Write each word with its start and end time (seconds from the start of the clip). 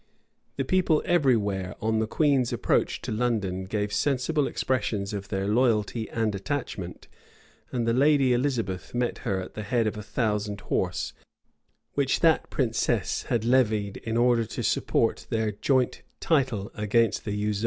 [v*] 0.01 0.03
The 0.55 0.65
people 0.65 1.03
every 1.05 1.37
where, 1.37 1.75
on 1.79 1.99
the 1.99 2.07
queen's 2.07 2.51
approach 2.51 3.03
to 3.03 3.11
London, 3.11 3.65
gave 3.65 3.93
sensible 3.93 4.47
expressions 4.47 5.13
of 5.13 5.27
their 5.27 5.47
loyalty 5.47 6.09
and 6.09 6.33
attachment; 6.33 7.07
and 7.71 7.87
the 7.87 7.93
lady 7.93 8.33
Elizabeth 8.33 8.95
met 8.95 9.19
her 9.19 9.39
at 9.39 9.53
the 9.53 9.61
head 9.61 9.85
of 9.85 9.97
a 9.97 10.01
thousand 10.01 10.61
horse, 10.61 11.13
which 11.93 12.21
that 12.21 12.49
princess 12.49 13.25
had 13.29 13.45
levied 13.45 13.97
in 13.97 14.17
order 14.17 14.45
to 14.45 14.63
support 14.63 15.27
their 15.29 15.51
joint 15.51 16.01
title 16.19 16.71
against 16.73 17.23
the 17.23 17.33
usurper. 17.35 17.59